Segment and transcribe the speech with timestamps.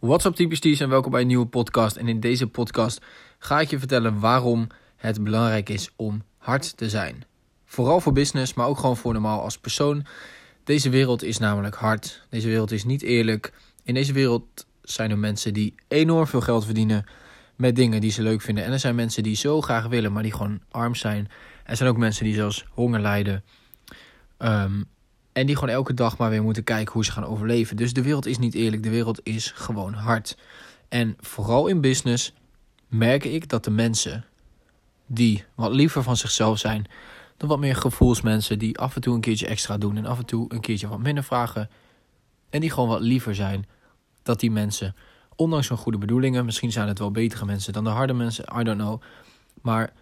[0.00, 1.96] What's up typisties en welkom bij een nieuwe podcast.
[1.96, 3.00] En in deze podcast
[3.38, 4.66] ga ik je vertellen waarom
[4.96, 7.24] het belangrijk is om hard te zijn.
[7.64, 10.06] Vooral voor business, maar ook gewoon voor normaal als persoon.
[10.64, 12.26] Deze wereld is namelijk hard.
[12.30, 13.52] Deze wereld is niet eerlijk.
[13.82, 17.06] In deze wereld zijn er mensen die enorm veel geld verdienen
[17.56, 18.64] met dingen die ze leuk vinden.
[18.64, 21.28] En er zijn mensen die zo graag willen, maar die gewoon arm zijn.
[21.64, 23.44] Er zijn ook mensen die zelfs honger lijden.
[24.38, 24.88] Um,
[25.38, 27.76] en die gewoon elke dag maar weer moeten kijken hoe ze gaan overleven.
[27.76, 30.36] Dus de wereld is niet eerlijk, de wereld is gewoon hard.
[30.88, 32.32] En vooral in business
[32.88, 34.24] merk ik dat de mensen
[35.06, 36.86] die wat liever van zichzelf zijn,
[37.36, 40.24] de wat meer gevoelsmensen die af en toe een keertje extra doen en af en
[40.24, 41.70] toe een keertje wat minder vragen.
[42.50, 43.66] En die gewoon wat liever zijn,
[44.22, 44.94] dat die mensen,
[45.36, 48.62] ondanks hun goede bedoelingen, misschien zijn het wel betere mensen dan de harde mensen, I
[48.62, 49.02] don't know.
[49.62, 49.92] Maar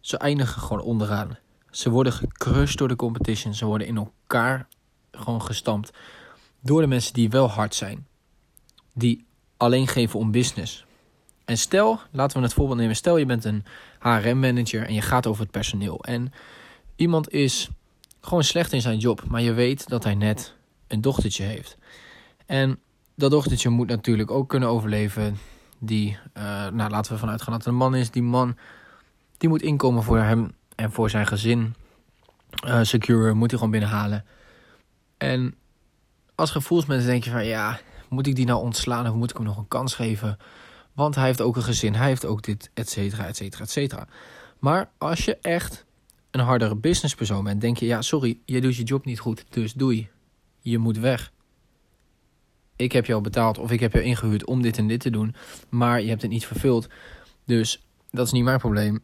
[0.00, 1.38] ze eindigen gewoon onderaan.
[1.74, 3.54] Ze worden gecrushed door de competition.
[3.54, 4.68] Ze worden in elkaar
[5.12, 5.90] gewoon gestampt.
[6.60, 8.06] Door de mensen die wel hard zijn.
[8.92, 9.24] Die
[9.56, 10.84] alleen geven om business.
[11.44, 12.96] En stel, laten we het voorbeeld nemen.
[12.96, 13.64] Stel je bent een
[13.98, 16.04] HRM-manager en je gaat over het personeel.
[16.04, 16.32] En
[16.96, 17.68] iemand is
[18.20, 19.24] gewoon slecht in zijn job.
[19.28, 20.54] Maar je weet dat hij net
[20.86, 21.76] een dochtertje heeft.
[22.46, 22.78] En
[23.14, 25.38] dat dochtertje moet natuurlijk ook kunnen overleven.
[25.78, 28.10] Die, uh, nou laten we vanuit gaan dat het een man is.
[28.10, 28.56] Die man,
[29.38, 31.74] die moet inkomen voor hem en voor zijn gezin
[32.66, 34.24] uh, secure moet hij gewoon binnenhalen.
[35.18, 35.54] En
[36.34, 39.46] als gevoelsmensen denk je van ja, moet ik die nou ontslaan of moet ik hem
[39.46, 40.36] nog een kans geven?
[40.92, 43.70] Want hij heeft ook een gezin, hij heeft ook dit, et cetera, et cetera, et
[43.70, 44.06] cetera.
[44.58, 45.84] Maar als je echt
[46.30, 49.72] een hardere businesspersoon bent, denk je ja, sorry, je doet je job niet goed, dus
[49.72, 50.08] doei.
[50.60, 51.32] Je moet weg.
[52.76, 55.34] Ik heb jou betaald of ik heb jou ingehuurd om dit en dit te doen,
[55.68, 56.88] maar je hebt het niet vervuld.
[57.44, 59.02] Dus dat is niet mijn probleem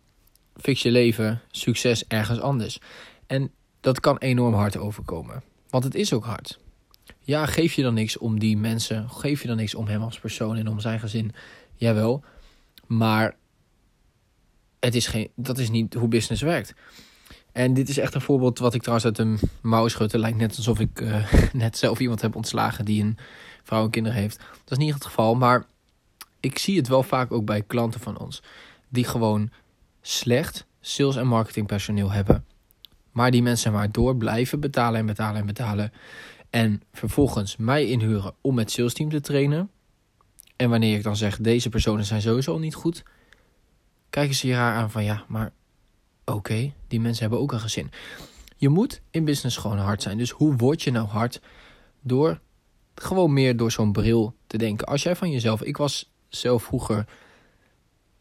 [0.63, 2.79] fix je leven, succes ergens anders.
[3.27, 5.43] En dat kan enorm hard overkomen.
[5.69, 6.59] Want het is ook hard.
[7.21, 10.19] Ja, geef je dan niks om die mensen, geef je dan niks om hem als
[10.19, 11.33] persoon en om zijn gezin.
[11.75, 12.25] Jawel,
[12.87, 13.37] maar
[14.81, 16.75] het is geen, dat is niet hoe business werkt.
[17.53, 20.19] En dit is echt een voorbeeld wat ik trouwens uit een mouw schutte.
[20.19, 23.19] Lijkt net alsof ik uh, net zelf iemand heb ontslagen die een
[23.63, 24.37] vrouw en kinderen heeft.
[24.37, 25.67] Dat is niet het geval, maar
[26.41, 28.43] ik zie het wel vaak ook bij klanten van ons.
[28.89, 29.51] Die gewoon
[30.01, 32.45] slecht sales- en marketingpersoneel hebben.
[33.11, 35.93] Maar die mensen maar door blijven betalen en betalen en betalen.
[36.51, 39.71] En vervolgens mij inhuren om het salesteam te trainen.
[40.57, 43.03] En wanneer ik dan zeg, deze personen zijn sowieso niet goed.
[44.11, 45.53] Kijken ze je raar aan van ja, maar
[46.25, 47.91] oké, die mensen hebben ook een gezin.
[48.57, 50.19] Je moet in business gewoon hard zijn.
[50.19, 51.41] Dus hoe word je nou hard?
[52.01, 52.41] Door
[52.95, 54.87] gewoon meer door zo'n bril te denken.
[54.87, 57.07] Als jij van jezelf, ik was zelf vroeger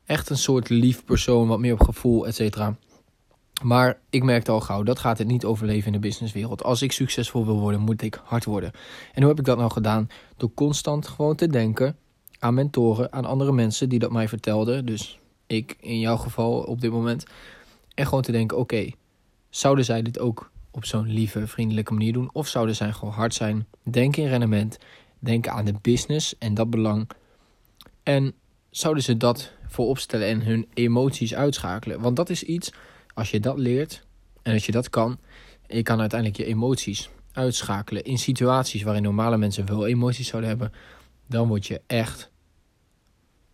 [0.09, 2.77] echt een soort lief persoon, wat meer op gevoel, et cetera.
[3.63, 6.63] Maar ik merkte al gauw, dat gaat het niet overleven in de businesswereld.
[6.63, 8.71] Als ik succesvol wil worden, moet ik hard worden.
[9.13, 10.09] En hoe heb ik dat nou gedaan?
[10.37, 11.97] Door constant gewoon te denken
[12.39, 14.85] aan mentoren, aan andere mensen die dat mij vertelden.
[14.85, 17.25] Dus ik in jouw geval op dit moment.
[17.95, 18.89] En gewoon te denken, oké,
[19.49, 22.29] zouden zij dit ook op zo'n lieve, vriendelijke manier doen?
[22.33, 23.67] Of zouden zij gewoon hard zijn?
[23.83, 24.77] Denken in rendement,
[25.19, 27.09] denken aan de business en dat belang.
[28.03, 28.33] En
[28.69, 31.99] zouden ze dat voor opstellen en hun emoties uitschakelen.
[31.99, 32.71] Want dat is iets,
[33.13, 34.05] als je dat leert
[34.41, 35.19] en als je dat kan,
[35.67, 40.73] je kan uiteindelijk je emoties uitschakelen in situaties waarin normale mensen wel emoties zouden hebben,
[41.27, 42.31] dan word je echt,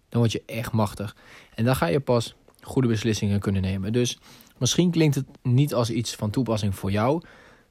[0.10, 1.16] dan word je echt machtig.
[1.56, 3.94] En dan ga je pas goede beslissingen kunnen nemen.
[3.94, 4.20] Dus
[4.58, 7.22] misschien klinkt het niet als iets van toepassing voor jou,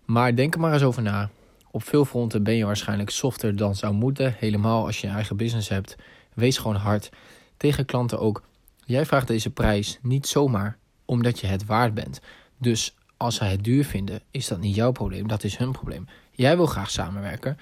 [0.04, 1.30] maar denk er maar eens over na.
[1.70, 5.36] Op veel fronten ben je waarschijnlijk softer dan zou moeten, helemaal als je je eigen
[5.36, 5.96] business hebt.
[6.34, 7.10] Wees gewoon hard
[7.56, 8.42] tegen klanten ook.
[8.84, 12.20] Jij vraagt deze prijs niet zomaar omdat je het waard bent.
[12.58, 16.06] Dus als zij het duur vinden, is dat niet jouw probleem, dat is hun probleem.
[16.30, 17.58] Jij wil graag samenwerken.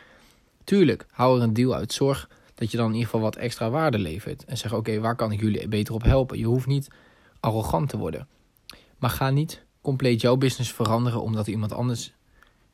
[0.64, 1.92] Tuurlijk, hou er een deal uit.
[1.92, 4.44] Zorg dat je dan in ieder geval wat extra waarde levert.
[4.44, 6.38] En zeg: Oké, waar kan ik jullie beter op helpen?
[6.38, 6.88] Je hoeft niet
[7.40, 8.28] arrogant te worden.
[8.98, 12.12] Maar ga niet compleet jouw business veranderen omdat iemand anders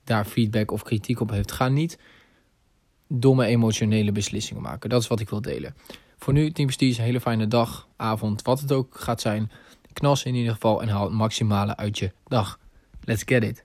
[0.05, 1.53] daar feedback of kritiek op heeft.
[1.53, 1.99] Ga niet
[3.09, 4.91] domme emotionele beslissingen maken.
[4.91, 5.75] Dat is wat ik wil delen.
[6.19, 9.51] Voor nu, Team Prestige, een hele fijne dag, avond, wat het ook gaat zijn.
[9.93, 12.59] Knas in ieder geval en haal het maximale uit je dag.
[13.05, 13.65] Let's get it.